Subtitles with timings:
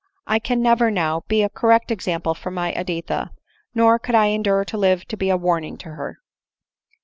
[0.25, 3.29] I can never, now, be a correct example for my Editha,
[3.75, 6.17] nor could I endure to live to be a warning to her.